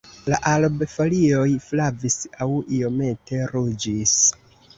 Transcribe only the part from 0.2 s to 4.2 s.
La arbfolioj flavis aŭ iomete ruĝis.